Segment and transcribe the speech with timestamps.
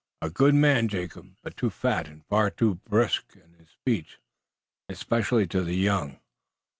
[0.19, 4.17] "A good man, Jacob, but too fat, and far too brusque in speech,
[4.89, 6.17] especially to the young.